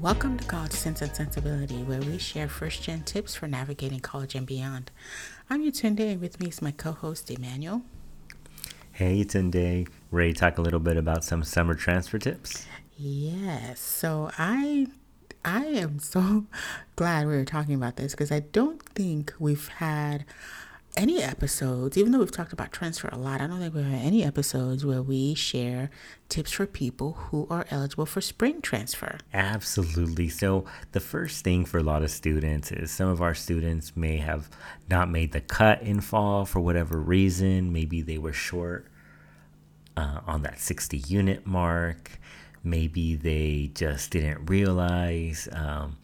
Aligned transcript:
Welcome 0.00 0.38
to 0.38 0.44
College 0.46 0.72
Sense 0.72 1.02
and 1.02 1.14
Sensibility, 1.14 1.82
where 1.82 2.00
we 2.00 2.16
share 2.16 2.48
first 2.48 2.82
gen 2.82 3.02
tips 3.02 3.34
for 3.34 3.46
navigating 3.46 4.00
college 4.00 4.34
and 4.34 4.46
beyond. 4.46 4.90
I'm 5.50 5.62
Yatunde, 5.62 6.12
and 6.12 6.22
with 6.22 6.40
me 6.40 6.48
is 6.48 6.62
my 6.62 6.70
co 6.70 6.92
host, 6.92 7.30
Emmanuel. 7.30 7.82
Hey, 8.92 9.22
Tunde. 9.24 9.86
Ready 10.10 10.32
to 10.32 10.38
talk 10.40 10.56
a 10.56 10.62
little 10.62 10.80
bit 10.80 10.96
about 10.96 11.22
some 11.22 11.44
summer 11.44 11.74
transfer 11.74 12.18
tips? 12.18 12.64
Yes. 12.96 13.78
So 13.80 14.30
I 14.38 14.86
I 15.44 15.66
am 15.66 15.98
so 15.98 16.46
glad 16.96 17.26
we 17.26 17.34
were 17.34 17.44
talking 17.44 17.74
about 17.74 17.96
this 17.96 18.12
because 18.12 18.32
I 18.32 18.40
don't 18.40 18.82
think 18.94 19.34
we've 19.38 19.68
had 19.68 20.24
any 20.96 21.22
episodes, 21.22 21.96
even 21.96 22.12
though 22.12 22.18
we've 22.18 22.30
talked 22.30 22.52
about 22.52 22.72
transfer 22.72 23.08
a 23.12 23.18
lot, 23.18 23.40
I 23.40 23.46
don't 23.46 23.60
think 23.60 23.74
we've 23.74 23.84
had 23.84 24.02
any 24.02 24.24
episodes 24.24 24.84
where 24.84 25.02
we 25.02 25.34
share 25.34 25.90
tips 26.28 26.52
for 26.52 26.66
people 26.66 27.12
who 27.12 27.46
are 27.50 27.66
eligible 27.70 28.06
for 28.06 28.20
spring 28.20 28.60
transfer. 28.60 29.18
Absolutely. 29.32 30.28
So, 30.28 30.64
the 30.92 31.00
first 31.00 31.44
thing 31.44 31.64
for 31.64 31.78
a 31.78 31.82
lot 31.82 32.02
of 32.02 32.10
students 32.10 32.72
is 32.72 32.90
some 32.90 33.08
of 33.08 33.22
our 33.22 33.34
students 33.34 33.96
may 33.96 34.18
have 34.18 34.50
not 34.88 35.10
made 35.10 35.32
the 35.32 35.40
cut 35.40 35.82
in 35.82 36.00
fall 36.00 36.44
for 36.44 36.60
whatever 36.60 36.98
reason. 36.98 37.72
Maybe 37.72 38.02
they 38.02 38.18
were 38.18 38.32
short 38.32 38.86
uh, 39.96 40.20
on 40.26 40.42
that 40.42 40.58
60 40.58 40.98
unit 40.98 41.46
mark. 41.46 42.10
Maybe 42.62 43.16
they 43.16 43.70
just 43.74 44.10
didn't 44.10 44.46
realize. 44.46 45.48
Um, 45.52 45.96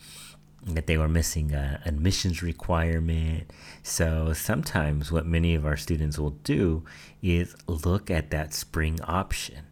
that 0.66 0.86
they 0.86 0.98
were 0.98 1.08
missing 1.08 1.52
an 1.52 1.78
admissions 1.84 2.42
requirement. 2.42 3.50
So 3.82 4.32
sometimes 4.32 5.12
what 5.12 5.24
many 5.24 5.54
of 5.54 5.64
our 5.64 5.76
students 5.76 6.18
will 6.18 6.30
do 6.30 6.84
is 7.22 7.54
look 7.68 8.10
at 8.10 8.30
that 8.30 8.52
spring 8.52 9.00
option. 9.02 9.66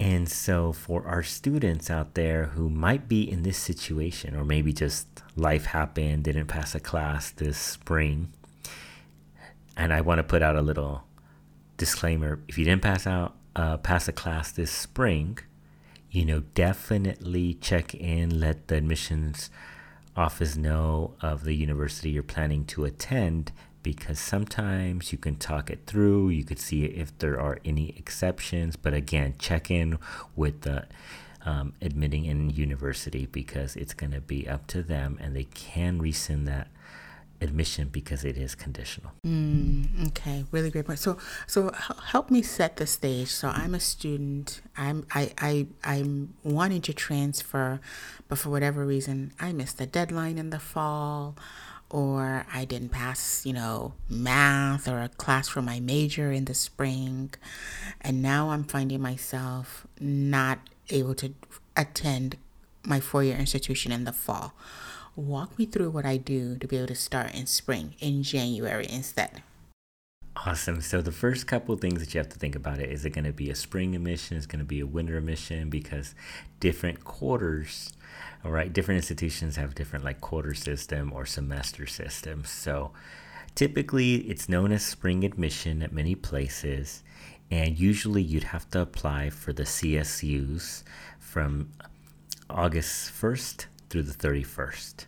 And 0.00 0.28
so 0.28 0.72
for 0.72 1.06
our 1.06 1.22
students 1.22 1.88
out 1.88 2.14
there 2.14 2.46
who 2.46 2.68
might 2.68 3.08
be 3.08 3.30
in 3.30 3.44
this 3.44 3.58
situation, 3.58 4.34
or 4.34 4.44
maybe 4.44 4.72
just 4.72 5.06
life 5.36 5.66
happened, 5.66 6.24
didn't 6.24 6.48
pass 6.48 6.74
a 6.74 6.80
class 6.80 7.30
this 7.30 7.56
spring, 7.56 8.32
and 9.76 9.92
I 9.92 10.00
want 10.00 10.18
to 10.18 10.24
put 10.24 10.42
out 10.42 10.56
a 10.56 10.62
little 10.62 11.04
disclaimer: 11.76 12.40
if 12.48 12.58
you 12.58 12.64
didn't 12.64 12.82
pass 12.82 13.06
out 13.06 13.36
uh, 13.54 13.76
pass 13.76 14.08
a 14.08 14.12
class 14.12 14.50
this 14.50 14.72
spring, 14.72 15.38
you 16.10 16.24
know 16.24 16.40
definitely 16.54 17.54
check 17.54 17.94
in, 17.94 18.40
let 18.40 18.66
the 18.66 18.76
admissions 18.76 19.50
office 20.16 20.56
know 20.56 21.14
of 21.20 21.44
the 21.44 21.54
university 21.54 22.10
you're 22.10 22.22
planning 22.22 22.64
to 22.66 22.84
attend 22.84 23.52
because 23.82 24.18
sometimes 24.18 25.12
you 25.12 25.18
can 25.18 25.36
talk 25.36 25.70
it 25.70 25.80
through. 25.86 26.28
You 26.28 26.44
could 26.44 26.58
see 26.58 26.84
if 26.84 27.16
there 27.18 27.40
are 27.40 27.58
any 27.64 27.90
exceptions, 27.98 28.76
but 28.76 28.94
again, 28.94 29.34
check 29.38 29.70
in 29.70 29.98
with 30.36 30.60
the 30.62 30.86
um, 31.44 31.72
admitting 31.82 32.24
in 32.24 32.50
university 32.50 33.26
because 33.26 33.74
it's 33.74 33.94
going 33.94 34.12
to 34.12 34.20
be 34.20 34.48
up 34.48 34.66
to 34.68 34.82
them 34.82 35.18
and 35.20 35.34
they 35.34 35.44
can 35.44 36.00
rescind 36.00 36.46
that 36.46 36.68
admission 37.42 37.88
because 37.88 38.24
it 38.24 38.36
is 38.36 38.54
conditional. 38.54 39.12
Mm, 39.26 40.08
okay, 40.08 40.44
really 40.50 40.70
great 40.70 40.86
point. 40.86 40.98
So, 40.98 41.18
so 41.46 41.72
help 42.06 42.30
me 42.30 42.42
set 42.42 42.76
the 42.76 42.86
stage. 42.86 43.28
So, 43.28 43.48
I'm 43.48 43.74
a 43.74 43.80
student. 43.80 44.62
I'm 44.76 45.06
I 45.14 45.32
I 45.38 45.66
I'm 45.84 46.34
wanting 46.42 46.80
to 46.82 46.92
transfer, 46.92 47.80
but 48.28 48.38
for 48.38 48.50
whatever 48.50 48.86
reason, 48.86 49.32
I 49.40 49.52
missed 49.52 49.78
the 49.78 49.86
deadline 49.86 50.38
in 50.38 50.50
the 50.50 50.58
fall, 50.58 51.36
or 51.90 52.46
I 52.52 52.64
didn't 52.64 52.90
pass, 52.90 53.44
you 53.44 53.52
know, 53.52 53.92
math 54.08 54.88
or 54.88 55.00
a 55.00 55.08
class 55.08 55.48
for 55.48 55.62
my 55.62 55.80
major 55.80 56.32
in 56.32 56.46
the 56.46 56.54
spring, 56.54 57.34
and 58.00 58.22
now 58.22 58.50
I'm 58.50 58.64
finding 58.64 59.00
myself 59.00 59.86
not 60.00 60.58
able 60.90 61.14
to 61.16 61.34
attend 61.76 62.36
my 62.84 63.00
four-year 63.00 63.36
institution 63.36 63.92
in 63.92 64.04
the 64.04 64.12
fall 64.12 64.54
walk 65.16 65.58
me 65.58 65.66
through 65.66 65.90
what 65.90 66.06
I 66.06 66.16
do 66.16 66.56
to 66.58 66.66
be 66.66 66.76
able 66.76 66.88
to 66.88 66.94
start 66.94 67.34
in 67.34 67.46
spring, 67.46 67.94
in 68.00 68.22
January 68.22 68.86
instead. 68.88 69.42
Awesome. 70.34 70.80
So 70.80 71.02
the 71.02 71.12
first 71.12 71.46
couple 71.46 71.76
things 71.76 72.00
that 72.00 72.14
you 72.14 72.18
have 72.18 72.30
to 72.30 72.38
think 72.38 72.56
about 72.56 72.78
it 72.78 72.90
is 72.90 73.04
it 73.04 73.10
going 73.10 73.26
to 73.26 73.32
be 73.32 73.50
a 73.50 73.54
spring 73.54 73.92
emission? 73.94 74.36
Is 74.36 74.46
going 74.46 74.60
to 74.60 74.64
be 74.64 74.80
a 74.80 74.86
winter 74.86 75.16
emission? 75.16 75.68
Because 75.68 76.14
different 76.58 77.04
quarters, 77.04 77.92
all 78.42 78.50
right, 78.50 78.72
different 78.72 78.96
institutions 78.96 79.56
have 79.56 79.74
different 79.74 80.04
like 80.04 80.20
quarter 80.22 80.54
system 80.54 81.12
or 81.12 81.26
semester 81.26 81.86
systems. 81.86 82.48
So 82.48 82.92
typically 83.54 84.16
it's 84.16 84.48
known 84.48 84.72
as 84.72 84.84
spring 84.84 85.22
admission 85.22 85.82
at 85.82 85.92
many 85.92 86.14
places, 86.14 87.02
and 87.50 87.78
usually 87.78 88.22
you'd 88.22 88.44
have 88.44 88.68
to 88.70 88.80
apply 88.80 89.28
for 89.28 89.52
the 89.52 89.64
CSUs 89.64 90.82
from 91.20 91.70
August 92.48 93.12
1st 93.12 93.66
through 93.92 94.02
the 94.02 94.14
31st. 94.14 95.04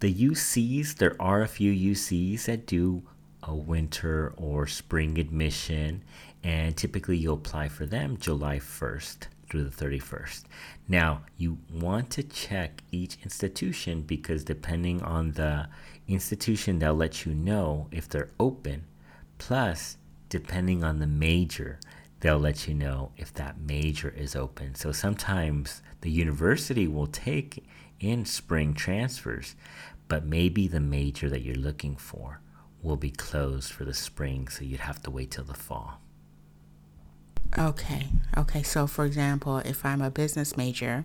The 0.00 0.12
UCs, 0.12 0.96
there 0.96 1.14
are 1.20 1.42
a 1.42 1.48
few 1.48 1.92
UCs 1.94 2.46
that 2.46 2.66
do 2.66 3.02
a 3.42 3.54
winter 3.54 4.32
or 4.38 4.66
spring 4.66 5.18
admission, 5.18 6.02
and 6.42 6.74
typically 6.74 7.18
you'll 7.18 7.34
apply 7.34 7.68
for 7.68 7.84
them 7.84 8.16
July 8.16 8.58
1st 8.58 9.26
through 9.50 9.64
the 9.64 9.84
31st. 9.84 10.44
Now, 10.88 11.20
you 11.36 11.58
want 11.70 12.08
to 12.12 12.22
check 12.22 12.82
each 12.90 13.18
institution 13.22 14.00
because 14.00 14.42
depending 14.42 15.02
on 15.02 15.32
the 15.32 15.68
institution, 16.08 16.78
they'll 16.78 16.94
let 16.94 17.26
you 17.26 17.34
know 17.34 17.88
if 17.90 18.08
they're 18.08 18.30
open. 18.40 18.84
Plus, 19.36 19.98
depending 20.30 20.82
on 20.82 20.98
the 20.98 21.06
major, 21.06 21.78
they'll 22.24 22.38
let 22.38 22.66
you 22.66 22.72
know 22.72 23.12
if 23.18 23.34
that 23.34 23.60
major 23.60 24.08
is 24.08 24.34
open. 24.34 24.74
So 24.74 24.92
sometimes 24.92 25.82
the 26.00 26.10
university 26.10 26.88
will 26.88 27.06
take 27.06 27.66
in 28.00 28.24
spring 28.24 28.72
transfers, 28.72 29.54
but 30.08 30.24
maybe 30.24 30.66
the 30.66 30.80
major 30.80 31.28
that 31.28 31.42
you're 31.42 31.54
looking 31.54 31.96
for 31.96 32.40
will 32.82 32.96
be 32.96 33.10
closed 33.10 33.70
for 33.70 33.84
the 33.84 33.92
spring, 33.92 34.48
so 34.48 34.64
you'd 34.64 34.80
have 34.80 35.02
to 35.02 35.10
wait 35.10 35.32
till 35.32 35.44
the 35.44 35.52
fall. 35.52 36.00
Okay, 37.58 38.08
okay. 38.38 38.62
So, 38.62 38.86
for 38.86 39.04
example, 39.04 39.58
if 39.58 39.84
I'm 39.84 40.00
a 40.00 40.10
business 40.10 40.56
major, 40.56 41.04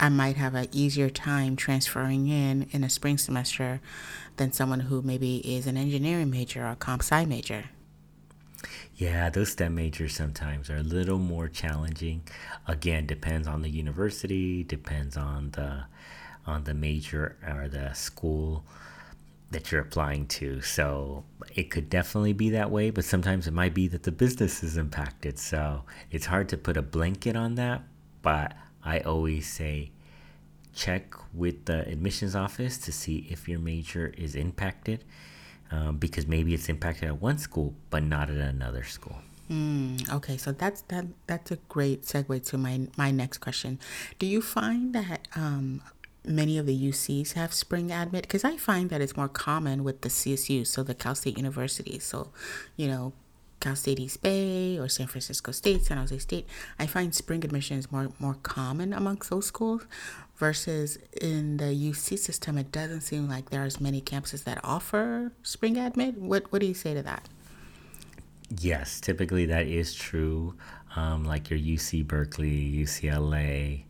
I 0.00 0.08
might 0.08 0.36
have 0.36 0.56
an 0.56 0.66
easier 0.72 1.10
time 1.10 1.54
transferring 1.54 2.26
in 2.26 2.66
in 2.72 2.82
a 2.82 2.90
spring 2.90 3.18
semester 3.18 3.80
than 4.36 4.50
someone 4.50 4.80
who 4.80 5.00
maybe 5.00 5.36
is 5.36 5.68
an 5.68 5.76
engineering 5.76 6.30
major 6.30 6.66
or 6.66 6.74
comp 6.74 7.02
sci 7.02 7.24
major. 7.24 7.66
Yeah, 8.96 9.30
those 9.30 9.52
STEM 9.52 9.74
majors 9.74 10.14
sometimes 10.14 10.70
are 10.70 10.76
a 10.76 10.82
little 10.82 11.18
more 11.18 11.48
challenging. 11.48 12.22
Again, 12.66 13.06
depends 13.06 13.46
on 13.48 13.62
the 13.62 13.68
university, 13.68 14.64
depends 14.64 15.16
on 15.16 15.50
the 15.50 15.84
on 16.46 16.64
the 16.64 16.74
major 16.74 17.36
or 17.46 17.68
the 17.68 17.92
school 17.94 18.64
that 19.50 19.70
you're 19.70 19.80
applying 19.80 20.26
to. 20.26 20.60
So 20.60 21.24
it 21.54 21.70
could 21.70 21.88
definitely 21.88 22.32
be 22.32 22.50
that 22.50 22.70
way, 22.70 22.90
but 22.90 23.04
sometimes 23.04 23.46
it 23.46 23.52
might 23.52 23.72
be 23.72 23.88
that 23.88 24.02
the 24.02 24.12
business 24.12 24.62
is 24.62 24.76
impacted. 24.76 25.38
So 25.38 25.84
it's 26.10 26.26
hard 26.26 26.48
to 26.50 26.56
put 26.56 26.76
a 26.76 26.82
blanket 26.82 27.36
on 27.36 27.54
that, 27.54 27.82
but 28.20 28.54
I 28.84 29.00
always 29.00 29.48
say 29.50 29.92
check 30.74 31.14
with 31.32 31.66
the 31.66 31.88
admissions 31.88 32.34
office 32.34 32.78
to 32.78 32.92
see 32.92 33.28
if 33.30 33.48
your 33.48 33.60
major 33.60 34.12
is 34.18 34.34
impacted 34.34 35.04
um, 35.74 35.96
because 35.96 36.26
maybe 36.26 36.54
it's 36.54 36.68
impacted 36.68 37.08
at 37.08 37.20
one 37.20 37.38
school 37.38 37.74
but 37.90 38.02
not 38.02 38.30
at 38.30 38.36
another 38.36 38.84
school. 38.84 39.16
Mm, 39.50 40.10
okay, 40.10 40.36
so 40.38 40.52
that's 40.52 40.80
that. 40.82 41.04
That's 41.26 41.50
a 41.50 41.56
great 41.68 42.02
segue 42.02 42.46
to 42.48 42.56
my 42.56 42.88
my 42.96 43.10
next 43.10 43.38
question. 43.38 43.78
Do 44.18 44.26
you 44.26 44.40
find 44.40 44.94
that 44.94 45.28
um, 45.36 45.82
many 46.24 46.56
of 46.56 46.64
the 46.64 46.76
UCs 46.90 47.34
have 47.34 47.52
spring 47.52 47.90
admit? 47.90 48.22
Because 48.22 48.42
I 48.42 48.56
find 48.56 48.88
that 48.88 49.02
it's 49.02 49.18
more 49.18 49.28
common 49.28 49.84
with 49.84 50.00
the 50.00 50.08
CSU, 50.08 50.66
so 50.66 50.82
the 50.82 50.94
Cal 50.94 51.14
State 51.14 51.36
University. 51.36 51.98
So, 51.98 52.30
you 52.76 52.88
know, 52.88 53.12
Cal 53.60 53.76
State 53.76 54.00
East 54.00 54.22
Bay 54.22 54.78
or 54.78 54.88
San 54.88 55.06
Francisco 55.06 55.52
State, 55.52 55.84
San 55.84 55.96
Jose 55.98 56.18
State. 56.18 56.46
I 56.78 56.86
find 56.86 57.14
spring 57.14 57.44
admissions 57.44 57.90
more 57.90 58.10
more 58.18 58.34
common 58.42 58.92
amongst 58.92 59.30
those 59.30 59.46
schools 59.46 59.86
versus 60.36 60.98
in 61.20 61.58
the 61.58 61.66
UC 61.66 62.18
system, 62.18 62.58
it 62.58 62.72
doesn't 62.72 63.02
seem 63.02 63.28
like 63.28 63.50
there 63.50 63.62
are 63.62 63.66
as 63.66 63.80
many 63.80 64.00
campuses 64.00 64.44
that 64.44 64.58
offer 64.64 65.32
spring 65.42 65.76
admit. 65.76 66.18
What 66.18 66.50
what 66.52 66.60
do 66.60 66.66
you 66.66 66.74
say 66.74 66.94
to 66.94 67.02
that? 67.02 67.28
Yes, 68.60 69.00
typically 69.00 69.46
that 69.46 69.66
is 69.66 69.94
true. 69.94 70.54
Um, 70.96 71.24
like 71.24 71.50
your 71.50 71.58
UC 71.58 72.06
Berkeley, 72.06 72.72
UCLA. 72.72 73.84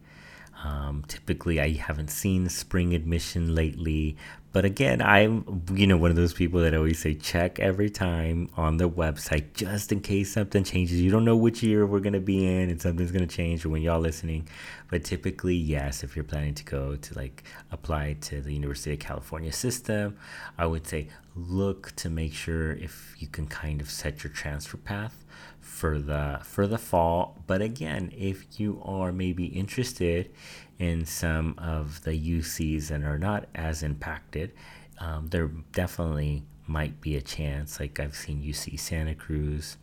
Um, 0.64 1.04
typically, 1.06 1.60
I 1.60 1.72
haven't 1.72 2.08
seen 2.08 2.48
spring 2.48 2.94
admission 2.94 3.54
lately, 3.54 4.16
but 4.54 4.64
again, 4.64 5.02
I'm 5.02 5.62
you 5.74 5.86
know 5.86 5.98
one 5.98 6.08
of 6.08 6.16
those 6.16 6.32
people 6.32 6.60
that 6.60 6.74
always 6.74 6.98
say 6.98 7.14
check 7.14 7.60
every 7.60 7.90
time 7.90 8.48
on 8.56 8.78
the 8.78 8.88
website 8.88 9.52
just 9.52 9.92
in 9.92 10.00
case 10.00 10.32
something 10.32 10.64
changes. 10.64 11.02
You 11.02 11.10
don't 11.10 11.26
know 11.26 11.36
which 11.36 11.62
year 11.62 11.84
we're 11.84 12.00
gonna 12.00 12.18
be 12.18 12.46
in 12.46 12.70
and 12.70 12.80
something's 12.80 13.12
gonna 13.12 13.26
change 13.26 13.66
when 13.66 13.82
y'all 13.82 14.00
listening. 14.00 14.48
But 14.88 15.04
typically, 15.04 15.54
yes, 15.54 16.02
if 16.02 16.16
you're 16.16 16.24
planning 16.24 16.54
to 16.54 16.64
go 16.64 16.96
to 16.96 17.14
like 17.14 17.44
apply 17.70 18.14
to 18.22 18.40
the 18.40 18.54
University 18.54 18.94
of 18.94 19.00
California 19.00 19.52
system, 19.52 20.16
I 20.56 20.64
would 20.64 20.86
say 20.86 21.08
look 21.36 21.92
to 21.96 22.08
make 22.08 22.32
sure 22.32 22.72
if 22.72 23.16
you 23.18 23.28
can 23.28 23.48
kind 23.48 23.82
of 23.82 23.90
set 23.90 24.24
your 24.24 24.32
transfer 24.32 24.78
path 24.78 25.24
for 25.64 25.98
the 25.98 26.38
for 26.42 26.66
the 26.66 26.78
fall. 26.78 27.42
But 27.46 27.62
again, 27.62 28.12
if 28.16 28.60
you 28.60 28.80
are 28.84 29.12
maybe 29.12 29.46
interested 29.46 30.30
in 30.78 31.06
some 31.06 31.54
of 31.58 32.02
the 32.04 32.12
UCs 32.12 32.88
that 32.88 33.02
are 33.02 33.18
not 33.18 33.46
as 33.54 33.82
impacted, 33.82 34.52
um, 34.98 35.28
there 35.28 35.48
definitely 35.72 36.44
might 36.66 37.00
be 37.00 37.16
a 37.16 37.22
chance. 37.22 37.80
Like 37.80 37.98
I've 37.98 38.14
seen 38.14 38.42
UC 38.42 38.78
Santa 38.78 39.14
Cruz 39.14 39.78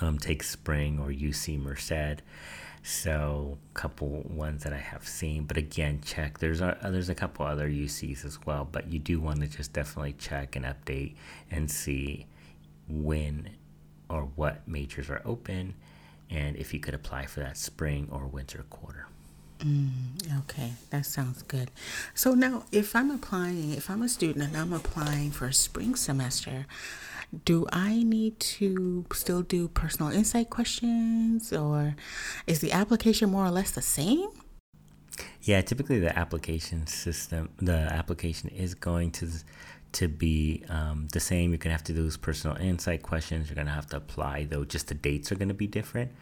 um, 0.00 0.18
take 0.18 0.42
spring 0.42 0.98
or 0.98 1.08
UC 1.08 1.58
Merced. 1.60 2.22
So 2.82 3.56
a 3.74 3.78
couple 3.78 4.22
ones 4.28 4.64
that 4.64 4.74
I 4.74 4.78
have 4.78 5.08
seen, 5.08 5.44
but 5.44 5.56
again, 5.56 6.02
check. 6.04 6.38
There's 6.38 6.60
a, 6.60 6.76
there's 6.82 7.08
a 7.08 7.14
couple 7.14 7.46
other 7.46 7.66
UCs 7.66 8.26
as 8.26 8.38
well, 8.44 8.68
but 8.70 8.92
you 8.92 8.98
do 8.98 9.20
want 9.20 9.40
to 9.40 9.46
just 9.46 9.72
definitely 9.72 10.12
check 10.18 10.54
and 10.54 10.66
update 10.66 11.14
and 11.50 11.70
see 11.70 12.26
when 12.86 13.48
or 14.08 14.28
what 14.34 14.66
majors 14.66 15.10
are 15.10 15.22
open, 15.24 15.74
and 16.30 16.56
if 16.56 16.72
you 16.74 16.80
could 16.80 16.94
apply 16.94 17.26
for 17.26 17.40
that 17.40 17.56
spring 17.56 18.08
or 18.10 18.26
winter 18.26 18.64
quarter. 18.70 19.06
Mm, 19.60 20.40
okay, 20.40 20.72
that 20.90 21.06
sounds 21.06 21.42
good. 21.42 21.70
So 22.14 22.34
now, 22.34 22.64
if 22.72 22.94
I'm 22.94 23.10
applying, 23.10 23.72
if 23.72 23.88
I'm 23.88 24.02
a 24.02 24.08
student 24.08 24.44
and 24.44 24.56
I'm 24.56 24.72
applying 24.72 25.30
for 25.30 25.46
a 25.46 25.54
spring 25.54 25.94
semester, 25.94 26.66
do 27.44 27.66
I 27.72 28.02
need 28.02 28.38
to 28.40 29.06
still 29.12 29.42
do 29.42 29.68
personal 29.68 30.12
insight 30.12 30.50
questions 30.50 31.52
or 31.52 31.96
is 32.46 32.60
the 32.60 32.72
application 32.72 33.30
more 33.30 33.46
or 33.46 33.50
less 33.50 33.70
the 33.70 33.82
same? 33.82 34.28
Yeah, 35.42 35.60
typically 35.60 35.98
the 35.98 36.16
application 36.16 36.86
system, 36.86 37.50
the 37.56 37.72
application 37.72 38.50
is 38.50 38.74
going 38.74 39.12
to 39.12 39.28
to 39.94 40.08
be 40.08 40.62
um, 40.68 41.08
the 41.12 41.20
same. 41.20 41.50
You're 41.50 41.58
gonna 41.58 41.74
have 41.74 41.84
to 41.84 41.92
do 41.92 42.02
those 42.02 42.16
personal 42.16 42.56
insight 42.56 43.02
questions. 43.02 43.48
You're 43.48 43.56
gonna 43.56 43.70
have 43.70 43.86
to 43.88 43.96
apply 43.96 44.44
though. 44.44 44.64
Just 44.64 44.88
the 44.88 44.94
dates 44.94 45.32
are 45.32 45.36
gonna 45.36 45.54
be 45.54 45.66
different, 45.66 46.12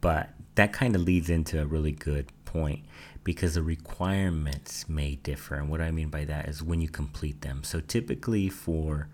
but 0.00 0.30
that 0.56 0.72
kind 0.72 0.94
of 0.96 1.02
leads 1.02 1.30
into 1.30 1.60
a 1.60 1.66
really 1.66 1.92
good 1.92 2.26
point 2.44 2.80
because 3.22 3.54
the 3.54 3.62
requirements 3.62 4.88
may 4.88 5.14
differ. 5.16 5.54
And 5.54 5.68
what 5.68 5.80
I 5.80 5.90
mean 5.90 6.08
by 6.08 6.24
that 6.24 6.48
is 6.48 6.62
when 6.62 6.80
you 6.80 6.88
complete 6.88 7.42
them. 7.42 7.62
So 7.62 7.80
typically 7.80 8.48
for 8.48 9.08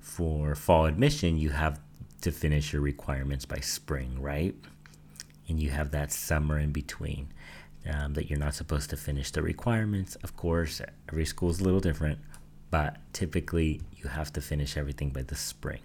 for 0.00 0.54
fall 0.54 0.86
admission, 0.86 1.36
you 1.36 1.50
have 1.50 1.80
to 2.20 2.30
finish 2.30 2.72
your 2.72 2.82
requirements 2.82 3.44
by 3.44 3.58
spring, 3.58 4.20
right? 4.20 4.54
And 5.48 5.60
you 5.60 5.70
have 5.70 5.90
that 5.90 6.12
summer 6.12 6.58
in 6.58 6.72
between 6.72 7.28
um, 7.88 8.14
that 8.14 8.28
you're 8.28 8.38
not 8.38 8.54
supposed 8.54 8.90
to 8.90 8.96
finish 8.96 9.30
the 9.30 9.42
requirements. 9.42 10.16
Of 10.16 10.36
course, 10.36 10.80
every 11.08 11.24
school 11.24 11.50
is 11.50 11.60
a 11.60 11.64
little 11.64 11.80
different, 11.80 12.18
but 12.70 12.96
typically 13.12 13.80
you 13.96 14.08
have 14.08 14.32
to 14.32 14.40
finish 14.40 14.76
everything 14.76 15.10
by 15.10 15.22
the 15.22 15.36
spring. 15.36 15.80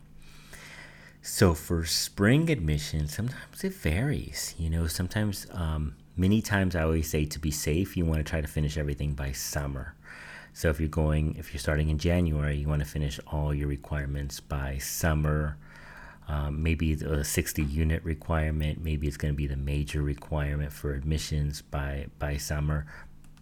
So 1.21 1.53
for 1.53 1.85
spring 1.85 2.49
admission, 2.49 3.07
sometimes 3.07 3.63
it 3.63 3.73
varies. 3.73 4.55
You 4.57 4.69
know, 4.69 4.87
sometimes, 4.87 5.45
um, 5.51 5.95
many 6.17 6.41
times 6.41 6.75
I 6.75 6.81
always 6.81 7.09
say 7.09 7.25
to 7.25 7.39
be 7.39 7.51
safe, 7.51 7.95
you 7.95 8.05
want 8.05 8.25
to 8.25 8.29
try 8.29 8.41
to 8.41 8.47
finish 8.47 8.75
everything 8.77 9.13
by 9.13 9.31
summer. 9.31 9.95
So 10.53 10.69
if 10.69 10.79
you're 10.79 10.89
going, 10.89 11.35
if 11.37 11.53
you're 11.53 11.59
starting 11.59 11.89
in 11.89 11.99
January, 11.99 12.57
you 12.57 12.67
want 12.67 12.81
to 12.81 12.87
finish 12.87 13.19
all 13.27 13.53
your 13.53 13.67
requirements 13.67 14.39
by 14.39 14.79
summer. 14.79 15.57
Um, 16.27 16.63
maybe 16.63 16.93
the 16.95 17.23
60 17.23 17.63
unit 17.63 18.03
requirement. 18.03 18.83
Maybe 18.83 19.07
it's 19.07 19.17
going 19.17 19.33
to 19.33 19.37
be 19.37 19.47
the 19.47 19.55
major 19.55 20.01
requirement 20.01 20.71
for 20.71 20.93
admissions 20.93 21.61
by 21.61 22.07
by 22.19 22.37
summer. 22.37 22.85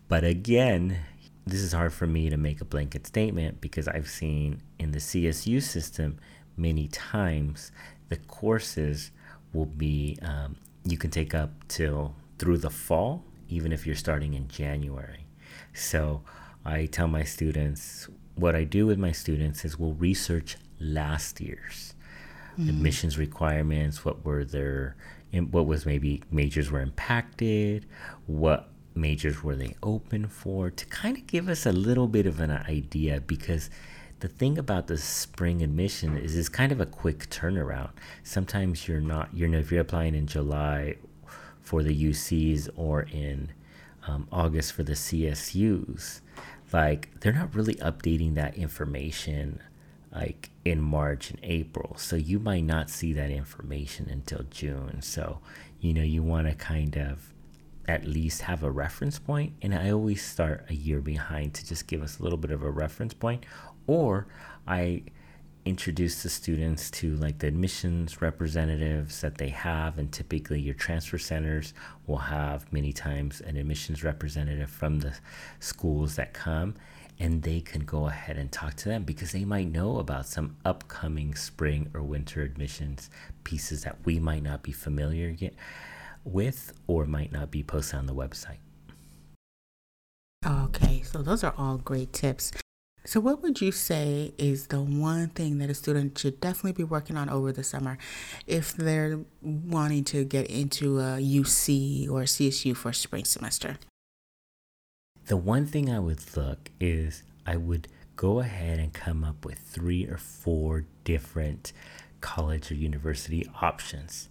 But 0.08 0.24
again, 0.24 0.98
this 1.46 1.62
is 1.62 1.74
hard 1.74 1.94
for 1.94 2.08
me 2.08 2.30
to 2.30 2.38
make 2.38 2.62
a 2.62 2.66
blanket 2.66 3.08
statement 3.08 3.62
because 3.62 3.88
I've 3.88 4.10
seen 4.10 4.62
in 4.78 4.92
the 4.92 5.00
CSU 5.00 5.62
system 5.62 6.18
many 6.58 6.88
times 6.88 7.72
the 8.10 8.18
courses 8.18 9.12
will 9.54 9.66
be 9.66 10.18
um, 10.22 10.58
you 10.84 10.98
can 10.98 11.10
take 11.10 11.34
up 11.34 11.52
till 11.68 12.16
through 12.38 12.58
the 12.58 12.70
fall, 12.70 13.24
even 13.50 13.72
if 13.72 13.86
you're 13.86 13.96
starting 13.96 14.34
in 14.34 14.48
January. 14.48 15.26
So 15.74 16.22
I 16.66 16.86
tell 16.86 17.08
my 17.08 17.24
students 17.24 18.08
what 18.36 18.56
I 18.56 18.64
do 18.64 18.86
with 18.86 18.98
my 18.98 19.12
students 19.12 19.66
is 19.66 19.78
we'll 19.78 19.94
research 19.94 20.58
last 20.80 21.42
year's 21.42 21.94
mm. 22.58 22.70
admissions 22.70 23.18
requirements, 23.18 24.06
what 24.06 24.24
were 24.24 24.46
their 24.46 24.96
what 25.32 25.68
was 25.68 25.86
maybe 25.86 26.24
majors 26.32 26.72
were 26.72 26.82
impacted, 26.82 27.86
what 28.26 28.70
majors 29.00 29.44
were 29.44 29.56
they 29.56 29.76
open 29.82 30.28
for 30.28 30.70
to 30.70 30.86
kind 30.88 31.18
of 31.18 31.28
give 31.28 31.48
us 31.48 31.66
a 31.66 31.72
little 31.72 32.08
bit 32.08 32.26
of 32.26 32.40
an 32.40 32.52
idea 32.52 33.22
because 33.22 33.70
the 34.20 34.28
thing 34.28 34.58
about 34.58 34.88
the 34.88 34.98
spring 34.98 35.62
admission 35.62 36.18
is 36.18 36.36
it's 36.36 36.50
kind 36.50 36.72
of 36.72 36.82
a 36.82 36.86
quick 36.86 37.30
turnaround. 37.30 37.92
Sometimes 38.24 38.88
you're 38.88 39.00
not, 39.00 39.34
you 39.34 39.48
know, 39.48 39.60
if 39.60 39.72
you're 39.72 39.82
applying 39.82 40.16
in 40.16 40.28
July 40.28 40.96
for 41.62 41.84
the 41.84 42.04
UCs 42.12 42.70
or 42.76 43.04
in 43.04 43.52
um, 44.08 44.28
August 44.32 44.74
for 44.74 44.84
the 44.84 44.94
CSUs, 44.94 46.22
like 46.74 47.20
they're 47.20 47.34
not 47.34 47.56
really 47.56 47.76
updating 47.76 48.36
that 48.36 48.56
information 48.56 49.62
like 50.14 50.50
in 50.66 50.82
March 50.82 51.30
and 51.30 51.40
April. 51.44 51.96
So 51.98 52.16
you 52.16 52.40
might 52.40 52.64
not 52.64 52.90
see 52.90 53.14
that 53.14 53.30
information 53.30 54.10
until 54.10 54.44
June. 54.50 55.02
So, 55.02 55.40
you 55.80 55.94
know, 55.94 56.02
you 56.02 56.24
want 56.24 56.48
to 56.48 56.56
kind 56.56 56.98
of 56.98 57.32
at 57.90 58.06
least 58.06 58.44
have 58.44 58.64
a 58.64 58.72
reference. 58.72 59.20
And 59.62 59.74
I 59.74 59.90
always 59.92 60.24
start 60.24 60.66
a 60.70 60.74
year 60.74 61.02
behind 61.02 61.56
to 61.56 61.66
just 61.66 61.88
give 61.88 62.02
us 62.02 62.20
a 62.20 62.24
little 62.24 62.38
bit 62.38 62.52
of 62.52 62.64
a 62.64 62.70
reference 62.70 63.14
point. 63.14 63.46
Or 63.88 64.28
I 64.68 65.04
introduce 65.66 66.24
the 66.24 66.30
students 66.30 66.90
to 66.90 67.16
like 67.18 67.40
the 67.40 67.48
admissions 67.48 68.22
representatives 68.22 69.22
that 69.22 69.38
they 69.38 69.50
have 69.50 69.98
and 69.98 70.12
typically 70.12 70.60
your 70.60 70.74
transfer 70.74 71.18
centers 71.18 71.74
will 72.08 72.18
have 72.18 72.72
many 72.72 72.94
times 72.94 73.42
an 73.42 73.58
admissions 73.58 74.04
representative 74.04 74.70
from 74.70 75.00
the 75.00 75.14
schools 75.60 76.16
that 76.16 76.34
come 76.34 76.74
and 77.20 77.44
they 77.44 77.60
can 77.60 77.82
go 77.82 78.08
ahead 78.08 78.38
and 78.38 78.52
talk 78.52 78.74
to 78.76 78.88
them 78.88 79.04
because 79.04 79.34
they 79.34 79.44
might 79.44 79.70
know 79.70 80.00
about 80.00 80.26
some 80.26 80.56
upcoming 80.64 81.36
spring 81.36 81.90
or 81.94 82.02
winter 82.02 82.42
admissions 82.42 83.10
pieces 83.44 83.84
that 83.84 83.98
we 84.06 84.18
might 84.18 84.42
not 84.42 84.64
be 84.64 84.72
familiar 84.72 85.36
yet 85.38 85.54
with 86.24 86.74
or 86.88 87.06
might 87.06 87.32
not 87.32 87.52
be 87.52 87.64
posted 87.64 88.00
on 88.00 88.06
the 88.06 88.16
website. 88.16 88.58
Okay, 90.46 91.02
so 91.02 91.22
those 91.22 91.44
are 91.44 91.54
all 91.58 91.78
great 91.78 92.14
tips. 92.14 92.52
So, 93.06 93.20
what 93.20 93.42
would 93.42 93.62
you 93.62 93.72
say 93.72 94.34
is 94.38 94.68
the 94.68 94.82
one 94.82 95.30
thing 95.30 95.58
that 95.60 95.70
a 95.70 95.74
student 95.74 96.18
should 96.18 96.40
definitely 96.40 96.74
be 96.74 96.84
working 96.84 97.18
on 97.18 97.30
over 97.30 97.52
the 97.52 97.64
summer 97.64 97.98
if 98.46 98.74
they're 98.74 99.20
wanting 99.42 100.04
to 100.06 100.24
get 100.24 100.48
into 100.48 101.00
a 101.00 101.18
UC 101.18 102.10
or 102.10 102.24
CSU 102.24 102.76
for 102.76 102.94
spring 102.94 103.26
semester? 103.26 103.78
The 105.28 105.38
one 105.38 105.66
thing 105.66 105.90
I 105.90 106.00
would 106.00 106.36
look 106.36 106.72
is 106.80 107.24
I 107.46 107.58
would 107.58 107.88
go 108.16 108.40
ahead 108.42 108.80
and 108.80 108.94
come 108.94 109.24
up 109.24 109.46
with 109.46 109.60
three 109.60 110.06
or 110.06 110.18
four 110.18 110.86
different 111.04 111.72
college 112.22 112.70
or 112.70 112.76
university 112.76 113.50
options 113.62 114.30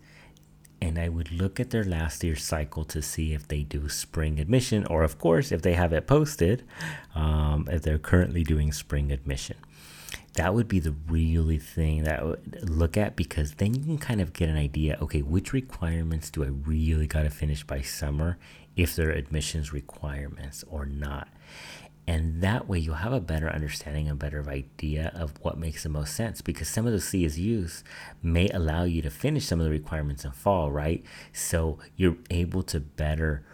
and 0.81 0.99
I 0.99 1.09
would 1.09 1.33
look 1.33 1.59
at 1.59 1.71
their 1.71 1.85
last 1.85 2.23
year 2.23 2.37
cycle 2.37 2.85
to 2.87 3.03
see 3.03 3.33
if 3.33 3.49
they 3.49 3.63
do 3.63 3.89
spring 3.89 4.39
admission, 4.39 4.87
or 4.87 5.03
of 5.03 5.19
course, 5.19 5.51
if 5.51 5.63
they 5.63 5.75
have 5.75 5.93
it 5.93 6.07
posted, 6.07 6.65
um, 7.15 7.69
if 7.71 7.83
they're 7.83 7.99
currently 7.99 8.45
doing 8.45 8.73
spring 8.73 9.11
admission. 9.11 9.57
That 10.35 10.55
would 10.55 10.69
be 10.69 10.79
the 10.79 10.95
really 11.09 11.59
thing 11.59 12.05
that 12.05 12.21
I 12.21 12.25
would 12.25 12.71
look 12.71 12.97
at 12.97 13.17
because 13.17 13.55
then 13.55 13.75
you 13.75 13.83
can 13.83 13.99
kind 13.99 14.21
of 14.21 14.33
get 14.33 14.49
an 14.49 14.57
idea 14.57 14.97
okay, 15.03 15.21
which 15.21 15.53
requirements 15.53 16.31
do 16.31 16.45
I 16.45 16.49
really 16.49 17.07
got 17.07 17.23
to 17.23 17.31
finish 17.31 17.65
by 17.65 17.81
summer 17.81 18.39
if 18.77 18.95
they're 18.95 19.11
admissions 19.11 19.73
requirements 19.73 20.65
or 20.69 20.87
not. 20.87 21.29
And 22.09 22.41
that 22.41 22.67
way 22.67 22.79
you'll 22.79 22.95
have 22.95 23.13
a 23.13 23.21
better 23.21 23.51
understanding, 23.51 24.09
a 24.09 24.15
better 24.15 24.43
idea 24.49 25.13
of 25.15 25.35
what 25.43 25.59
makes 25.59 25.83
the 25.83 25.91
most 25.91 26.15
sense 26.17 26.41
because 26.41 26.67
some 26.67 26.87
of 26.87 26.93
the 26.93 27.01
CSUs 27.01 27.83
may 28.23 28.49
allow 28.49 28.85
you 28.85 29.03
to 29.03 29.11
finish 29.11 29.45
some 29.45 29.61
of 29.61 29.67
the 29.67 29.71
requirements 29.71 30.25
in 30.25 30.31
fall, 30.31 30.73
right? 30.73 31.05
So 31.35 31.79
you're 31.97 32.17
able 32.31 32.63
to 32.63 32.81
better 32.81 33.45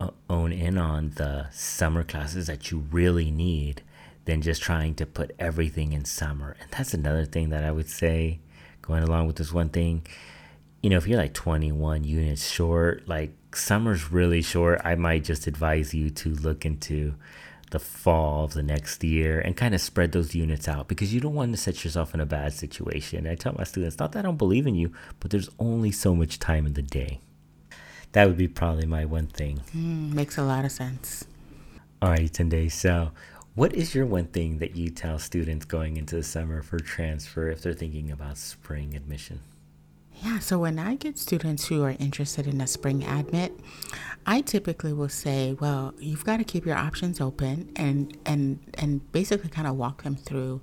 uh, 0.00 0.12
own 0.30 0.52
in 0.52 0.78
on 0.78 1.10
the 1.16 1.48
summer 1.52 2.02
classes 2.02 2.46
that 2.46 2.70
you 2.70 2.78
really 2.90 3.30
need 3.30 3.82
than 4.24 4.40
just 4.40 4.62
trying 4.62 4.94
to 4.94 5.04
put 5.04 5.32
everything 5.38 5.92
in 5.92 6.06
summer. 6.06 6.56
And 6.62 6.70
that's 6.70 6.94
another 6.94 7.26
thing 7.26 7.50
that 7.50 7.62
I 7.62 7.70
would 7.70 7.90
say, 7.90 8.38
going 8.80 9.02
along 9.02 9.26
with 9.26 9.36
this 9.36 9.52
one 9.52 9.68
thing, 9.68 10.06
you 10.82 10.88
know, 10.88 10.96
if 10.96 11.06
you're 11.06 11.20
like 11.20 11.34
21 11.34 12.04
units 12.04 12.50
short, 12.50 13.06
like 13.06 13.54
summer's 13.54 14.10
really 14.10 14.40
short, 14.40 14.80
I 14.82 14.94
might 14.94 15.24
just 15.24 15.46
advise 15.46 15.92
you 15.92 16.08
to 16.08 16.30
look 16.30 16.64
into 16.64 17.14
the 17.70 17.78
fall 17.78 18.44
of 18.44 18.54
the 18.54 18.62
next 18.62 19.02
year 19.04 19.40
and 19.40 19.56
kind 19.56 19.74
of 19.74 19.80
spread 19.80 20.12
those 20.12 20.34
units 20.34 20.68
out 20.68 20.88
because 20.88 21.12
you 21.12 21.20
don't 21.20 21.34
want 21.34 21.52
to 21.52 21.58
set 21.58 21.84
yourself 21.84 22.14
in 22.14 22.20
a 22.20 22.26
bad 22.26 22.52
situation. 22.52 23.26
I 23.26 23.34
tell 23.34 23.54
my 23.56 23.64
students, 23.64 23.98
not 23.98 24.12
that 24.12 24.20
I 24.20 24.22
don't 24.22 24.36
believe 24.36 24.66
in 24.66 24.74
you, 24.74 24.92
but 25.20 25.30
there's 25.30 25.50
only 25.58 25.90
so 25.90 26.14
much 26.14 26.38
time 26.38 26.66
in 26.66 26.74
the 26.74 26.82
day. 26.82 27.20
That 28.12 28.26
would 28.26 28.38
be 28.38 28.48
probably 28.48 28.86
my 28.86 29.04
one 29.04 29.26
thing. 29.26 29.60
Mm, 29.76 30.12
makes 30.12 30.38
a 30.38 30.42
lot 30.42 30.64
of 30.64 30.72
sense. 30.72 31.24
All 32.00 32.10
right, 32.10 32.32
Tunde. 32.32 32.70
So, 32.72 33.10
what 33.54 33.74
is 33.74 33.94
your 33.94 34.06
one 34.06 34.26
thing 34.26 34.58
that 34.58 34.76
you 34.76 34.88
tell 34.88 35.18
students 35.18 35.64
going 35.64 35.96
into 35.96 36.16
the 36.16 36.22
summer 36.22 36.62
for 36.62 36.78
transfer 36.78 37.50
if 37.50 37.60
they're 37.60 37.74
thinking 37.74 38.10
about 38.10 38.38
spring 38.38 38.94
admission? 38.94 39.40
Yeah, 40.22 40.40
so 40.40 40.58
when 40.58 40.78
I 40.78 40.96
get 40.96 41.16
students 41.16 41.68
who 41.68 41.84
are 41.84 41.94
interested 41.98 42.46
in 42.46 42.60
a 42.60 42.66
spring 42.66 43.04
admit, 43.04 43.58
I 44.26 44.40
typically 44.40 44.92
will 44.92 45.08
say, 45.08 45.52
well, 45.52 45.94
you've 45.98 46.24
got 46.24 46.38
to 46.38 46.44
keep 46.44 46.66
your 46.66 46.76
options 46.76 47.20
open 47.20 47.70
and 47.76 48.16
and 48.26 48.58
and 48.74 49.10
basically 49.12 49.48
kind 49.48 49.68
of 49.68 49.76
walk 49.76 50.02
them 50.02 50.16
through 50.16 50.60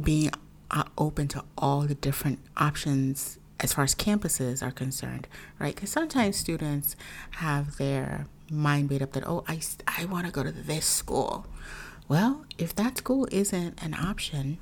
being 0.00 0.30
uh, 0.70 0.84
open 0.98 1.28
to 1.28 1.44
all 1.56 1.82
the 1.82 1.94
different 1.94 2.38
options 2.56 3.38
as 3.60 3.72
far 3.72 3.84
as 3.84 3.94
campuses 3.94 4.62
are 4.62 4.70
concerned, 4.70 5.26
right? 5.58 5.74
Because 5.74 5.90
sometimes 5.90 6.36
students 6.36 6.96
have 7.32 7.78
their 7.78 8.26
mind 8.50 8.90
made 8.90 9.02
up 9.02 9.12
that, 9.12 9.26
oh, 9.26 9.44
I, 9.48 9.60
I 9.86 10.04
want 10.04 10.26
to 10.26 10.32
go 10.32 10.42
to 10.42 10.52
this 10.52 10.84
school. 10.84 11.46
Well, 12.08 12.44
if 12.58 12.74
that 12.76 12.98
school 12.98 13.26
isn't 13.32 13.82
an 13.82 13.94
option, 13.94 14.58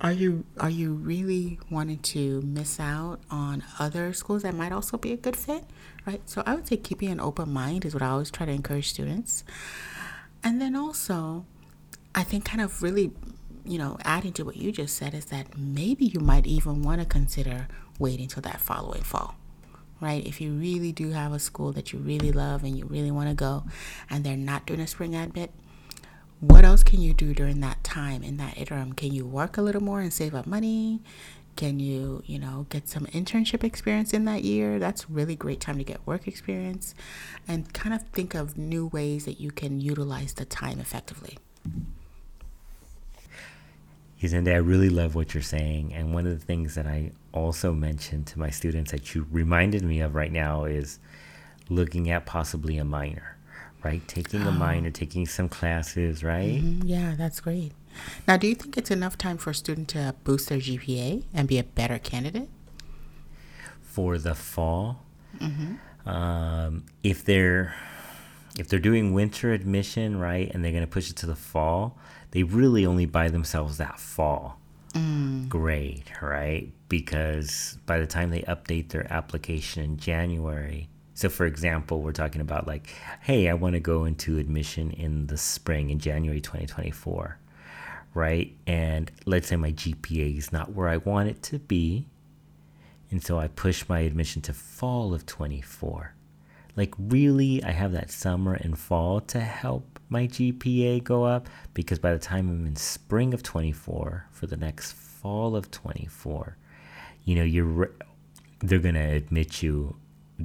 are 0.00 0.12
you 0.12 0.44
are 0.58 0.70
you 0.70 0.94
really 0.94 1.58
wanting 1.70 1.98
to 1.98 2.40
miss 2.42 2.80
out 2.80 3.20
on 3.30 3.62
other 3.78 4.12
schools 4.12 4.42
that 4.42 4.54
might 4.54 4.72
also 4.72 4.96
be 4.96 5.12
a 5.12 5.16
good 5.16 5.36
fit 5.36 5.64
right? 6.06 6.22
So 6.28 6.42
i 6.46 6.54
would 6.54 6.66
say 6.66 6.76
keeping 6.76 7.10
an 7.10 7.20
open 7.20 7.52
mind 7.52 7.84
is 7.84 7.94
what 7.94 8.02
i 8.02 8.08
always 8.08 8.30
try 8.30 8.46
to 8.46 8.52
encourage 8.52 8.88
students. 8.88 9.44
And 10.42 10.60
then 10.60 10.74
also 10.74 11.44
i 12.14 12.22
think 12.22 12.44
kind 12.44 12.60
of 12.60 12.82
really 12.82 13.12
you 13.64 13.78
know 13.78 13.98
adding 14.04 14.32
to 14.32 14.44
what 14.44 14.56
you 14.56 14.72
just 14.72 14.96
said 14.96 15.14
is 15.14 15.26
that 15.26 15.56
maybe 15.58 16.06
you 16.06 16.20
might 16.20 16.46
even 16.46 16.82
want 16.82 17.00
to 17.00 17.06
consider 17.06 17.68
waiting 17.98 18.28
till 18.28 18.42
that 18.42 18.60
following 18.60 19.02
fall 19.02 19.36
right? 20.00 20.26
If 20.26 20.40
you 20.40 20.52
really 20.52 20.92
do 20.92 21.10
have 21.10 21.32
a 21.32 21.38
school 21.38 21.72
that 21.72 21.92
you 21.92 21.98
really 21.98 22.32
love 22.32 22.64
and 22.64 22.76
you 22.76 22.86
really 22.86 23.10
want 23.10 23.28
to 23.28 23.34
go 23.34 23.64
and 24.08 24.24
they're 24.24 24.36
not 24.36 24.64
doing 24.66 24.80
a 24.80 24.86
spring 24.86 25.14
admit 25.14 25.50
what 26.40 26.64
else 26.64 26.82
can 26.82 27.00
you 27.02 27.12
do 27.12 27.34
during 27.34 27.60
that 27.60 27.84
time 27.84 28.22
in 28.22 28.38
that 28.38 28.56
interim? 28.56 28.94
Can 28.94 29.12
you 29.12 29.26
work 29.26 29.58
a 29.58 29.62
little 29.62 29.82
more 29.82 30.00
and 30.00 30.12
save 30.12 30.34
up 30.34 30.46
money? 30.46 31.00
Can 31.56 31.78
you, 31.78 32.22
you 32.24 32.38
know, 32.38 32.66
get 32.70 32.88
some 32.88 33.04
internship 33.06 33.62
experience 33.62 34.14
in 34.14 34.24
that 34.24 34.42
year? 34.42 34.78
That's 34.78 35.10
really 35.10 35.36
great 35.36 35.60
time 35.60 35.76
to 35.76 35.84
get 35.84 36.06
work 36.06 36.26
experience 36.26 36.94
and 37.46 37.70
kind 37.74 37.94
of 37.94 38.02
think 38.08 38.34
of 38.34 38.56
new 38.56 38.86
ways 38.86 39.26
that 39.26 39.38
you 39.38 39.50
can 39.50 39.80
utilize 39.80 40.32
the 40.32 40.46
time 40.46 40.80
effectively. 40.80 41.36
Izende, 44.22 44.52
I 44.52 44.58
really 44.58 44.88
love 44.88 45.14
what 45.14 45.34
you're 45.34 45.42
saying. 45.42 45.92
And 45.92 46.14
one 46.14 46.26
of 46.26 46.38
the 46.38 46.44
things 46.44 46.74
that 46.74 46.86
I 46.86 47.12
also 47.32 47.72
mentioned 47.72 48.26
to 48.28 48.38
my 48.38 48.48
students 48.48 48.90
that 48.92 49.14
you 49.14 49.26
reminded 49.30 49.82
me 49.82 50.00
of 50.00 50.14
right 50.14 50.32
now 50.32 50.64
is 50.64 50.98
looking 51.68 52.10
at 52.10 52.24
possibly 52.24 52.78
a 52.78 52.84
minor 52.84 53.36
right? 53.82 54.06
Taking 54.08 54.42
a 54.42 54.52
minor, 54.52 54.90
taking 54.90 55.26
some 55.26 55.48
classes, 55.48 56.22
right? 56.22 56.62
Mm-hmm. 56.62 56.86
Yeah, 56.86 57.14
that's 57.16 57.40
great. 57.40 57.72
Now, 58.26 58.36
do 58.36 58.46
you 58.46 58.54
think 58.54 58.76
it's 58.76 58.90
enough 58.90 59.18
time 59.18 59.36
for 59.36 59.50
a 59.50 59.54
student 59.54 59.88
to 59.88 60.14
boost 60.24 60.48
their 60.48 60.58
GPA 60.58 61.24
and 61.34 61.48
be 61.48 61.58
a 61.58 61.64
better 61.64 61.98
candidate? 61.98 62.48
For 63.82 64.18
the 64.18 64.34
fall, 64.34 65.02
mm-hmm. 65.38 66.08
um, 66.08 66.84
if 67.02 67.24
they're 67.24 67.74
if 68.58 68.68
they're 68.68 68.78
doing 68.78 69.12
winter 69.14 69.52
admission, 69.52 70.18
right, 70.18 70.50
and 70.52 70.64
they're 70.64 70.72
going 70.72 70.84
to 70.84 70.90
push 70.90 71.10
it 71.10 71.16
to 71.16 71.26
the 71.26 71.36
fall, 71.36 71.98
they 72.32 72.42
really 72.42 72.84
only 72.84 73.06
buy 73.06 73.28
themselves 73.28 73.78
that 73.78 73.98
fall 73.98 74.60
mm. 74.92 75.48
grade, 75.48 76.10
right? 76.20 76.70
Because 76.88 77.78
by 77.86 77.98
the 77.98 78.06
time 78.06 78.30
they 78.30 78.42
update 78.42 78.88
their 78.90 79.10
application 79.12 79.82
in 79.82 79.96
January, 79.96 80.88
so, 81.20 81.28
for 81.28 81.44
example, 81.44 82.00
we're 82.00 82.12
talking 82.12 82.40
about 82.40 82.66
like, 82.66 82.94
hey, 83.20 83.50
I 83.50 83.52
want 83.52 83.74
to 83.74 83.80
go 83.80 84.06
into 84.06 84.38
admission 84.38 84.90
in 84.90 85.26
the 85.26 85.36
spring 85.36 85.90
in 85.90 85.98
January 85.98 86.40
2024, 86.40 87.38
right? 88.14 88.56
And 88.66 89.10
let's 89.26 89.48
say 89.48 89.56
my 89.56 89.72
GPA 89.72 90.38
is 90.38 90.50
not 90.50 90.72
where 90.72 90.88
I 90.88 90.96
want 90.96 91.28
it 91.28 91.42
to 91.42 91.58
be. 91.58 92.06
And 93.10 93.22
so 93.22 93.38
I 93.38 93.48
push 93.48 93.86
my 93.86 93.98
admission 93.98 94.40
to 94.40 94.54
fall 94.54 95.12
of 95.12 95.26
24. 95.26 96.14
Like, 96.74 96.94
really, 96.98 97.62
I 97.62 97.72
have 97.72 97.92
that 97.92 98.10
summer 98.10 98.54
and 98.54 98.78
fall 98.78 99.20
to 99.20 99.40
help 99.40 100.00
my 100.08 100.26
GPA 100.26 101.04
go 101.04 101.24
up 101.24 101.50
because 101.74 101.98
by 101.98 102.12
the 102.12 102.18
time 102.18 102.48
I'm 102.48 102.66
in 102.66 102.76
spring 102.76 103.34
of 103.34 103.42
24 103.42 104.26
for 104.30 104.46
the 104.46 104.56
next 104.56 104.92
fall 104.92 105.54
of 105.54 105.70
24, 105.70 106.56
you 107.26 107.34
know, 107.34 107.44
you're 107.44 107.90
they're 108.60 108.78
going 108.78 108.94
to 108.94 109.00
admit 109.00 109.62
you 109.62 109.96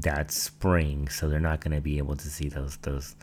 that 0.01 0.31
spring, 0.31 1.07
so 1.09 1.29
they're 1.29 1.39
not 1.39 1.61
going 1.61 1.75
to 1.75 1.81
be 1.81 1.97
able 1.97 2.15
to 2.15 2.29
see 2.29 2.49
those 2.49 2.77
those 2.77 3.15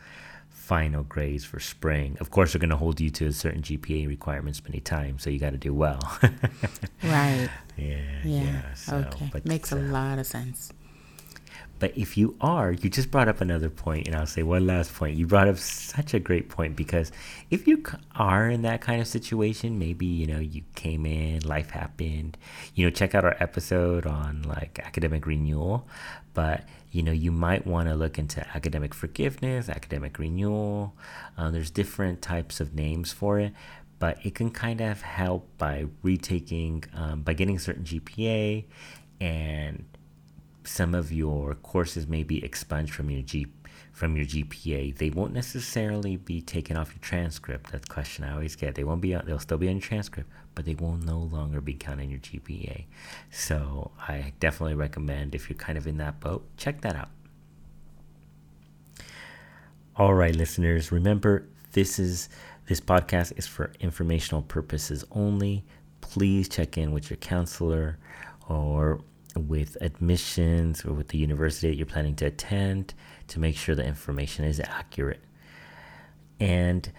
final 0.49 1.03
grades 1.03 1.43
for 1.43 1.59
spring. 1.59 2.17
Of 2.19 2.31
course, 2.31 2.53
they're 2.53 2.59
going 2.59 2.69
to 2.69 2.77
hold 2.77 2.99
you 3.01 3.09
to 3.09 3.27
a 3.27 3.33
certain 3.33 3.61
GPA 3.61 4.07
requirements 4.07 4.63
many 4.63 4.79
times, 4.79 5.23
so 5.23 5.29
you 5.29 5.39
got 5.39 5.51
to 5.51 5.57
do 5.57 5.73
well. 5.73 5.99
right. 7.03 7.49
Yeah. 7.77 7.97
Yeah. 8.23 8.43
yeah 8.43 8.73
so, 8.73 8.97
okay. 8.97 9.29
But, 9.31 9.45
Makes 9.45 9.71
a 9.71 9.77
uh, 9.77 9.81
lot 9.81 10.19
of 10.19 10.25
sense. 10.25 10.71
But 11.83 11.97
if 11.97 12.15
you 12.15 12.37
are, 12.39 12.71
you 12.71 12.89
just 12.89 13.11
brought 13.11 13.27
up 13.27 13.41
another 13.41 13.69
point, 13.69 14.07
and 14.07 14.15
I'll 14.15 14.25
say 14.25 14.41
one 14.41 14.65
last 14.65 14.93
point. 14.93 15.17
You 15.17 15.27
brought 15.27 15.49
up 15.49 15.57
such 15.57 16.13
a 16.13 16.19
great 16.21 16.47
point 16.47 16.77
because 16.77 17.11
if 17.51 17.67
you 17.67 17.83
are 18.15 18.49
in 18.49 18.61
that 18.61 18.79
kind 18.79 19.01
of 19.01 19.07
situation, 19.09 19.77
maybe 19.77 20.05
you 20.05 20.25
know 20.25 20.39
you 20.39 20.61
came 20.75 21.05
in, 21.05 21.41
life 21.41 21.71
happened. 21.71 22.37
You 22.73 22.85
know, 22.85 22.89
check 22.89 23.13
out 23.13 23.25
our 23.25 23.35
episode 23.41 24.05
on 24.05 24.43
like 24.43 24.79
academic 24.79 25.25
renewal. 25.25 25.85
But 26.33 26.63
you 26.91 27.03
know, 27.03 27.11
you 27.11 27.33
might 27.33 27.67
want 27.67 27.89
to 27.89 27.95
look 27.95 28.17
into 28.17 28.47
academic 28.55 28.93
forgiveness, 28.93 29.67
academic 29.67 30.17
renewal. 30.17 30.95
Uh, 31.37 31.51
there's 31.51 31.69
different 31.69 32.21
types 32.21 32.61
of 32.61 32.73
names 32.73 33.11
for 33.11 33.41
it 33.41 33.51
but 33.99 34.17
it 34.25 34.35
can 34.35 34.51
kind 34.51 34.81
of 34.81 35.01
help 35.01 35.47
by 35.57 35.85
retaking 36.01 36.83
um, 36.93 37.21
by 37.21 37.31
getting 37.31 37.55
a 37.55 37.59
certain 37.59 37.83
GPA 37.83 38.65
and 39.21 39.85
some 40.63 40.95
of 40.95 41.11
your 41.11 41.55
courses 41.55 42.07
may 42.07 42.23
be 42.23 42.43
expunged 42.43 42.93
from 42.93 43.09
your 43.09 43.21
G 43.21 43.47
from 43.91 44.17
your 44.17 44.25
GPA. 44.25 44.97
They 44.97 45.11
won't 45.11 45.33
necessarily 45.33 46.17
be 46.17 46.41
taken 46.41 46.75
off 46.75 46.89
your 46.89 47.01
transcript. 47.01 47.71
That's 47.71 47.87
the 47.87 47.93
question 47.93 48.23
I 48.23 48.33
always 48.33 48.55
get. 48.55 48.75
They 48.75 48.83
won't 48.83 49.01
be. 49.01 49.13
They'll 49.13 49.39
still 49.39 49.59
be 49.59 49.67
on 49.69 49.75
your 49.75 49.81
transcript, 49.81 50.29
but 50.55 50.65
they 50.65 50.73
will 50.73 50.97
no 50.97 51.19
longer 51.19 51.61
be 51.61 51.75
counting 51.75 52.09
your 52.09 52.19
GPA. 52.19 52.85
So 53.29 53.91
I 53.99 54.33
definitely 54.39 54.75
recommend 54.75 55.35
if 55.35 55.49
you're 55.49 55.57
kind 55.57 55.77
of 55.77 55.85
in 55.85 55.97
that 55.97 56.19
boat, 56.19 56.45
check 56.57 56.81
that 56.81 56.95
out. 56.95 57.09
All 59.95 60.15
right, 60.15 60.35
listeners. 60.35 60.91
Remember, 60.91 61.47
this 61.73 61.99
is 61.99 62.29
this 62.67 62.79
podcast 62.79 63.37
is 63.37 63.45
for 63.45 63.71
informational 63.79 64.41
purposes 64.41 65.05
only. 65.11 65.63
Please 66.01 66.49
check 66.49 66.77
in 66.77 66.91
with 66.91 67.09
your 67.11 67.17
counselor 67.17 67.99
or 68.49 69.01
with 69.35 69.77
admissions 69.81 70.85
or 70.85 70.93
with 70.93 71.09
the 71.09 71.17
university 71.17 71.69
that 71.69 71.75
you're 71.75 71.85
planning 71.85 72.15
to 72.15 72.25
attend 72.25 72.93
to 73.27 73.39
make 73.39 73.55
sure 73.55 73.75
the 73.75 73.85
information 73.85 74.45
is 74.45 74.59
accurate. 74.59 75.21
And 76.39 76.91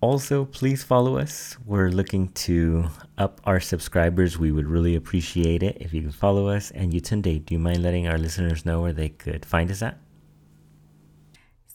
also, 0.00 0.44
please 0.44 0.84
follow 0.84 1.18
us. 1.18 1.56
We're 1.64 1.90
looking 1.90 2.28
to 2.28 2.86
up 3.16 3.40
our 3.44 3.58
subscribers. 3.58 4.38
We 4.38 4.52
would 4.52 4.66
really 4.66 4.94
appreciate 4.94 5.62
it 5.62 5.78
if 5.80 5.92
you 5.92 6.02
can 6.02 6.12
follow 6.12 6.48
us. 6.48 6.70
And 6.70 6.94
you 6.94 7.00
Yutunde, 7.00 7.44
do 7.44 7.54
you 7.54 7.58
mind 7.58 7.82
letting 7.82 8.06
our 8.06 8.18
listeners 8.18 8.64
know 8.64 8.80
where 8.80 8.92
they 8.92 9.08
could 9.08 9.44
find 9.44 9.70
us 9.70 9.82
at? 9.82 9.98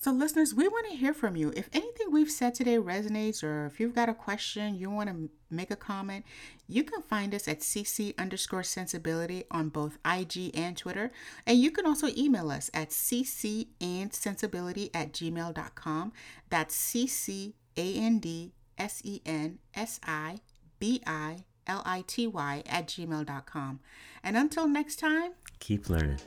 So, 0.03 0.12
listeners, 0.12 0.53
we 0.53 0.67
want 0.67 0.86
to 0.89 0.98
hear 0.98 1.13
from 1.13 1.38
you. 1.38 1.53
If 1.55 1.69
anything 1.72 2.12
we've 2.12 2.29
said 2.29 2.53
today 2.53 2.75
resonates, 2.75 3.41
or 3.41 3.65
if 3.67 3.79
you've 3.79 3.95
got 3.95 4.10
a 4.10 4.13
question, 4.13 4.75
you 4.75 4.89
want 4.89 5.07
to 5.07 5.29
make 5.50 5.72
a 5.72 5.77
comment, 5.77 6.25
you 6.67 6.83
can 6.83 7.01
find 7.01 7.33
us 7.33 7.48
at 7.48 7.62
cc 7.62 8.13
underscore 8.17 8.63
sensibility 8.63 9.45
on 9.50 9.69
both 9.69 10.00
IG 10.03 10.51
and 10.57 10.75
Twitter. 10.75 11.13
And 11.48 11.57
you 11.57 11.72
can 11.72 11.86
also 11.86 12.07
email 12.17 12.51
us 12.51 12.69
at 12.74 12.89
cc 12.89 13.67
and 13.79 14.13
sensibility 14.13 14.89
at 14.93 15.13
gmail.com. 15.13 16.12
That's 16.50 16.75
cc 16.75 17.53
a 17.77 17.95
n 17.95 18.19
d 18.19 18.51
s 18.77 19.01
e 19.05 19.22
n 19.25 19.60
s 19.74 20.01
i 20.03 20.39
b 20.79 21.01
i 21.07 21.45
l 21.65 21.81
i 21.86 22.03
t 22.05 22.27
y 22.27 22.62
at 22.65 22.88
gmail.com. 22.88 23.79
And 24.22 24.36
until 24.36 24.67
next 24.67 24.98
time, 24.98 25.31
keep 25.60 25.89
learning. 25.89 26.19